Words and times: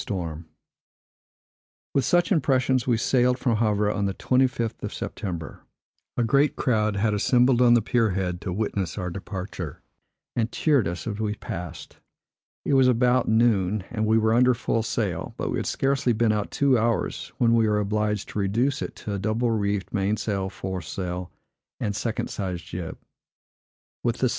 With 1.93 2.03
such 2.05 2.31
impressions, 2.31 2.87
we 2.87 2.97
sailed 2.97 3.37
from 3.37 3.57
Havre 3.57 3.91
on 3.91 4.05
the 4.07 4.15
25th 4.15 4.81
of 4.81 4.91
September. 4.91 5.61
A 6.17 6.23
great 6.23 6.55
crowd 6.55 6.95
had 6.95 7.13
assembled 7.13 7.61
on 7.61 7.75
the 7.75 7.83
pier 7.83 8.09
head 8.09 8.41
to 8.41 8.51
witness 8.51 8.97
our 8.97 9.11
departure, 9.11 9.83
and 10.35 10.51
cheered 10.51 10.87
us 10.87 11.05
as 11.05 11.19
we 11.19 11.35
passed. 11.35 11.97
It 12.65 12.73
was 12.73 12.87
about 12.87 13.27
noon, 13.27 13.83
and 13.91 14.07
we 14.07 14.17
were 14.17 14.33
under 14.33 14.55
full 14.55 14.81
sail; 14.81 15.35
but 15.37 15.51
we 15.51 15.57
had 15.59 15.67
scarcely 15.67 16.13
been 16.13 16.31
out 16.31 16.49
two 16.49 16.79
hours, 16.79 17.31
when 17.37 17.53
we 17.53 17.69
were 17.69 17.77
obliged 17.79 18.29
to 18.29 18.39
reduce 18.39 18.81
it 18.81 18.95
to 18.95 19.13
a 19.13 19.19
double 19.19 19.51
reefed 19.51 19.93
mainsail, 19.93 20.49
foresail, 20.49 21.29
and 21.79 21.95
second 21.95 22.31
sized 22.31 22.65
jib. 22.65 22.97